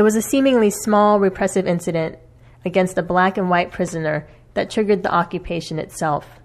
It 0.00 0.02
was 0.02 0.16
a 0.16 0.22
seemingly 0.22 0.70
small 0.70 1.20
repressive 1.20 1.66
incident 1.66 2.18
against 2.64 2.96
a 2.96 3.02
black 3.02 3.36
and 3.36 3.50
white 3.50 3.70
prisoner 3.70 4.26
that 4.54 4.70
triggered 4.70 5.02
the 5.02 5.12
occupation 5.14 5.78
itself. 5.78 6.40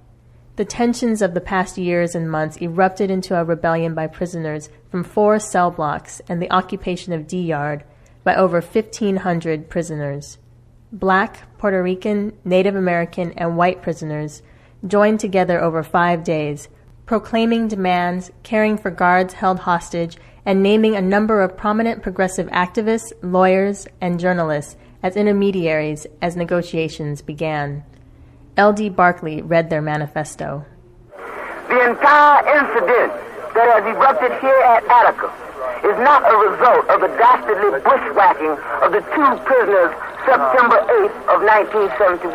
The 0.58 0.66
tensions 0.66 1.22
of 1.22 1.34
the 1.34 1.40
past 1.40 1.78
years 1.78 2.16
and 2.16 2.30
months 2.30 2.62
erupted 2.62 3.10
into 3.10 3.34
a 3.34 3.46
rebellion 3.46 3.94
by 3.96 4.08
prisoners 4.08 4.68
from 4.90 5.06
four 5.06 5.40
cell 5.40 5.72
blocks 5.72 6.22
and 6.28 6.42
the 6.42 6.52
occupation 6.52 7.14
of 7.14 7.28
D 7.28 7.44
Yard 7.44 7.86
by 8.26 8.36
over 8.36 8.60
1,500 8.60 9.70
prisoners. 9.70 10.38
Black, 10.92 11.58
Puerto 11.58 11.82
Rican, 11.82 12.34
Native 12.44 12.76
American, 12.76 13.32
and 13.38 13.56
white 13.56 13.82
prisoners 13.82 14.42
joined 14.86 15.22
together 15.22 15.64
over 15.64 15.82
five 15.82 16.26
days, 16.26 16.68
proclaiming 17.06 17.70
demands, 17.70 18.32
caring 18.44 18.78
for 18.78 18.92
guards 18.92 19.36
held 19.36 19.60
hostage, 19.60 20.18
and 20.46 20.62
naming 20.62 20.96
a 20.96 21.02
number 21.02 21.42
of 21.42 21.58
prominent 21.58 22.04
progressive 22.04 22.48
activists, 22.48 23.12
lawyers, 23.22 23.88
and 24.00 24.20
journalists 24.20 24.76
as 25.02 25.16
intermediaries 25.16 26.06
as 26.22 26.36
negotiations 26.36 27.22
began. 27.22 27.84
L.D. 28.58 28.90
Barkley 28.90 29.42
read 29.42 29.70
their 29.70 29.82
manifesto. 29.82 30.66
The 31.68 31.82
entire 31.90 32.40
incident 32.46 33.12
that 33.54 33.68
has 33.74 33.84
erupted 33.84 34.32
here 34.40 34.62
at 34.64 34.86
Attica 34.86 35.28
is 35.86 35.98
not 36.02 36.24
a 36.24 36.36
result 36.50 36.90
of 36.90 37.02
the 37.02 37.12
dastardly 37.18 37.78
bushwhacking 37.82 38.54
of 38.86 38.90
the 38.94 39.02
two 39.14 39.32
prisoners 39.44 39.92
September 40.26 40.82
8th 41.06 41.18
of 41.30 41.38
1971, 41.46 42.34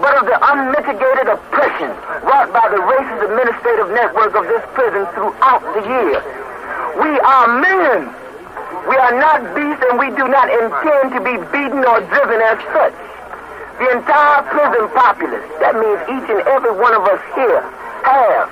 but 0.00 0.16
of 0.16 0.24
the 0.24 0.38
unmitigated 0.40 1.28
oppression 1.28 1.92
wrought 2.24 2.48
by 2.52 2.64
the 2.72 2.80
racist 2.80 3.20
administrative 3.24 3.88
network 3.92 4.32
of 4.32 4.48
this 4.48 4.64
prison 4.72 5.04
throughout 5.12 5.60
the 5.76 5.82
year. 5.84 6.35
We 6.96 7.12
are 7.20 7.46
men. 7.60 8.08
We 8.88 8.96
are 8.96 9.14
not 9.20 9.44
beasts 9.52 9.84
and 9.90 9.98
we 10.00 10.08
do 10.16 10.24
not 10.28 10.48
intend 10.48 11.12
to 11.12 11.20
be 11.20 11.36
beaten 11.52 11.84
or 11.84 12.00
driven 12.08 12.40
as 12.40 12.56
such. 12.72 12.96
The 13.76 14.00
entire 14.00 14.40
prison 14.48 14.88
populace, 14.96 15.44
that 15.60 15.76
means 15.76 16.00
each 16.08 16.28
and 16.32 16.40
every 16.48 16.72
one 16.72 16.96
of 16.96 17.04
us 17.04 17.20
here, 17.36 17.60
have 18.08 18.48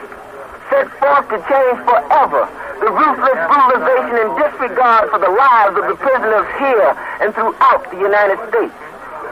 set 0.69 0.93
forth 1.01 1.25
to 1.33 1.39
change 1.49 1.79
forever 1.89 2.45
the 2.85 2.91
ruthless 2.93 3.41
brutalization 3.49 4.17
and 4.21 4.31
disregard 4.37 5.09
for 5.09 5.19
the 5.19 5.33
lives 5.33 5.75
of 5.81 5.89
the 5.89 5.97
prisoners 5.97 6.49
here 6.61 6.93
and 7.25 7.33
throughout 7.33 7.89
the 7.89 7.97
United 7.97 8.37
States. 8.53 8.77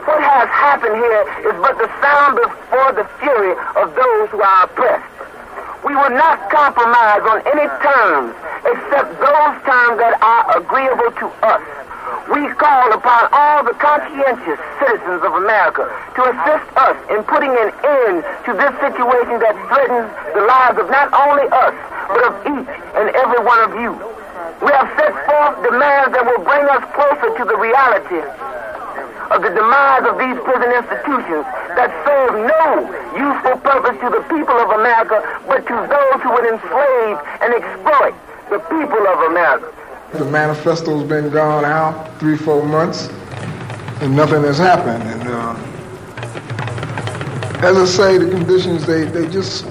What 0.09 0.25
has 0.25 0.49
happened 0.49 0.97
here 0.97 1.23
is 1.47 1.55
but 1.61 1.77
the 1.77 1.89
sound 2.01 2.41
before 2.41 2.91
the 2.97 3.05
fury 3.21 3.53
of 3.77 3.93
those 3.93 4.29
who 4.33 4.41
are 4.41 4.65
oppressed. 4.65 5.22
We 5.85 5.95
will 5.95 6.15
not 6.15 6.49
compromise 6.49 7.23
on 7.27 7.43
any 7.47 7.67
terms 7.83 8.35
except 8.63 9.19
those 9.19 9.55
terms 9.67 9.99
that 9.99 10.15
are 10.23 10.57
agreeable 10.57 11.11
to 11.11 11.27
us 11.43 11.63
we 12.31 12.47
call 12.55 12.93
upon 12.93 13.27
all 13.35 13.63
the 13.63 13.75
conscientious 13.75 14.59
citizens 14.79 15.21
of 15.27 15.33
America 15.35 15.83
to 16.15 16.21
assist 16.23 16.67
us 16.79 16.97
in 17.11 17.19
putting 17.27 17.51
an 17.51 17.69
end 17.83 18.23
to 18.47 18.51
this 18.55 18.71
situation 18.79 19.43
that 19.43 19.55
threatens 19.67 20.07
the 20.31 20.43
lives 20.47 20.77
of 20.79 20.87
not 20.87 21.11
only 21.11 21.43
us, 21.51 21.75
but 22.07 22.23
of 22.23 22.33
each 22.47 22.71
and 22.95 23.07
every 23.11 23.41
one 23.43 23.59
of 23.67 23.71
you. 23.75 23.91
We 24.63 24.71
have 24.71 24.87
set 24.95 25.11
forth 25.27 25.67
demands 25.67 26.15
that 26.15 26.23
will 26.23 26.43
bring 26.47 26.63
us 26.71 26.83
closer 26.95 27.29
to 27.35 27.43
the 27.43 27.57
reality 27.59 28.23
of 29.29 29.43
the 29.43 29.51
demise 29.51 30.07
of 30.07 30.15
these 30.15 30.37
prison 30.47 30.71
institutions 30.79 31.43
that 31.75 31.91
serve 32.05 32.33
no 32.45 33.03
useful 33.17 33.57
purpose 33.61 33.99
to 34.01 34.09
the 34.09 34.23
people 34.29 34.55
of 34.55 34.69
America, 34.71 35.21
but 35.47 35.65
to 35.67 35.75
those 35.89 36.21
who 36.21 36.31
would 36.33 36.45
enslave 36.45 37.17
and 37.41 37.53
exploit 37.53 38.15
the 38.49 38.59
people 38.69 39.07
of 39.07 39.31
America. 39.31 39.73
The 40.13 40.25
manifesto's 40.25 41.07
been 41.07 41.29
gone 41.31 41.65
out 41.65 42.19
three, 42.19 42.37
four 42.37 42.65
months, 42.65 43.09
and 44.01 44.15
nothing 44.15 44.43
has 44.43 44.57
happened. 44.57 45.03
And 45.03 45.27
uh, 45.27 45.55
as 47.65 47.77
I 47.77 47.85
say, 47.85 48.17
the 48.17 48.29
conditions 48.29 48.85
they 48.85 49.05
they 49.05 49.27
just 49.27 49.65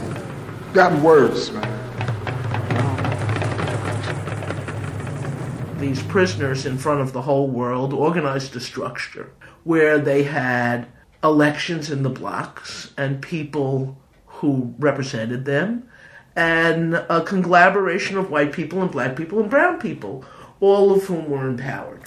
gotten 0.72 1.02
worse, 1.02 1.50
man. 1.52 1.68
These 5.78 6.02
prisoners 6.04 6.64
in 6.64 6.78
front 6.78 7.00
of 7.00 7.12
the 7.12 7.22
whole 7.22 7.48
world 7.48 7.92
organized 7.92 8.56
a 8.56 8.60
structure 8.60 9.30
where 9.64 9.98
they 9.98 10.22
had 10.22 10.88
elections 11.24 11.90
in 11.90 12.02
the 12.02 12.10
blocks 12.10 12.92
and 12.96 13.22
people 13.22 13.96
who 14.26 14.74
represented 14.78 15.44
them 15.44 15.88
and 16.34 16.94
a 16.94 17.22
conglomeration 17.22 18.16
of 18.16 18.30
white 18.30 18.52
people 18.52 18.80
and 18.82 18.90
black 18.90 19.16
people 19.16 19.40
and 19.40 19.50
brown 19.50 19.78
people, 19.78 20.24
all 20.60 20.92
of 20.92 21.04
whom 21.04 21.28
were 21.28 21.46
empowered. 21.46 22.02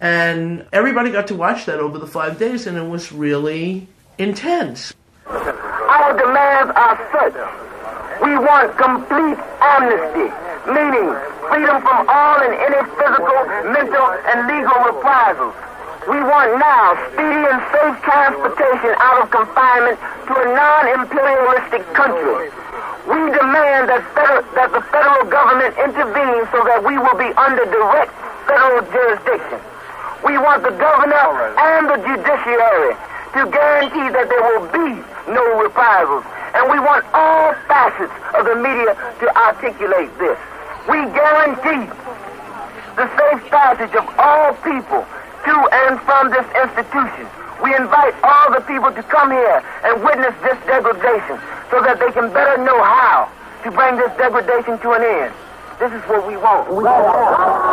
And 0.00 0.66
everybody 0.72 1.10
got 1.10 1.26
to 1.28 1.34
watch 1.34 1.66
that 1.66 1.78
over 1.78 1.98
the 1.98 2.06
five 2.06 2.38
days, 2.38 2.66
and 2.66 2.76
it 2.76 2.88
was 2.88 3.12
really 3.12 3.86
intense. 4.18 4.94
Our 5.26 6.16
demands 6.18 6.72
are 6.74 6.96
such. 7.12 7.34
We 8.22 8.36
want 8.36 8.76
complete 8.76 9.38
amnesty, 9.60 10.28
meaning 10.68 11.08
freedom 11.48 11.80
from 11.82 12.08
all 12.08 12.36
and 12.40 12.54
any 12.54 12.80
physical, 12.96 13.38
mental, 13.72 14.06
and 14.28 14.46
legal 14.48 14.78
reprisals. 14.92 15.54
We 16.04 16.20
want 16.20 16.60
now 16.60 17.00
speedy 17.08 17.48
and 17.48 17.60
safe 17.72 17.96
transportation 18.04 18.92
out 19.00 19.24
of 19.24 19.32
confinement 19.32 19.96
to 20.28 20.32
a 20.36 20.46
non-imperialistic 20.52 21.80
country. 21.96 22.52
We 23.08 23.32
demand 23.32 23.88
that, 23.88 24.04
federal, 24.12 24.44
that 24.52 24.68
the 24.76 24.84
federal 24.92 25.24
government 25.32 25.72
intervene 25.80 26.44
so 26.52 26.60
that 26.68 26.84
we 26.84 27.00
will 27.00 27.16
be 27.16 27.32
under 27.40 27.64
direct 27.64 28.12
federal 28.44 28.84
jurisdiction. 28.92 29.56
We 30.28 30.36
want 30.36 30.60
the 30.60 30.76
governor 30.76 31.56
and 31.56 31.88
the 31.88 31.96
judiciary 31.96 32.92
to 33.40 33.40
guarantee 33.48 34.08
that 34.12 34.28
there 34.28 34.44
will 34.44 34.68
be 34.76 35.00
no 35.32 35.44
reprisals. 35.56 36.28
And 36.52 36.68
we 36.68 36.84
want 36.84 37.08
all 37.16 37.56
facets 37.64 38.12
of 38.36 38.44
the 38.44 38.60
media 38.60 38.92
to 38.92 39.26
articulate 39.40 40.12
this. 40.20 40.36
We 40.84 41.00
guarantee 41.16 41.88
the 42.92 43.08
safe 43.08 43.40
passage 43.48 43.96
of 43.96 44.04
all 44.20 44.52
people 44.60 45.08
to 45.44 45.54
and 45.72 46.00
from 46.02 46.30
this 46.30 46.46
institution. 46.56 47.28
We 47.62 47.74
invite 47.76 48.14
all 48.22 48.52
the 48.52 48.60
people 48.60 48.92
to 48.92 49.02
come 49.04 49.30
here 49.30 49.62
and 49.84 50.02
witness 50.02 50.34
this 50.42 50.58
degradation 50.66 51.38
so 51.70 51.80
that 51.82 52.00
they 52.00 52.12
can 52.12 52.32
better 52.32 52.62
know 52.62 52.82
how 52.82 53.30
to 53.62 53.70
bring 53.70 53.96
this 53.96 54.12
degradation 54.16 54.78
to 54.80 54.92
an 54.92 55.02
end. 55.02 55.34
This 55.78 55.92
is 55.92 56.02
what 56.08 56.26
we 56.26 56.36
want. 56.36 56.68
We 56.68 56.84
want. 56.84 57.63